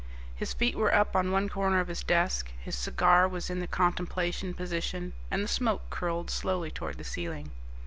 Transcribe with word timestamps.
His 0.33 0.51
feet 0.51 0.75
were 0.75 0.91
up 0.91 1.15
on 1.15 1.29
one 1.31 1.47
corner 1.47 1.79
of 1.79 1.87
his 1.87 2.01
desk, 2.01 2.51
his 2.59 2.73
cigar 2.75 3.27
was 3.27 3.51
in 3.51 3.59
the 3.59 3.67
Contemplation 3.67 4.55
Position, 4.55 5.13
and 5.29 5.43
the 5.43 5.47
smoke 5.47 5.91
curled 5.91 6.31
slowly 6.31 6.71
toward 6.71 6.97
the 6.97 7.03
ceiling. 7.03 7.51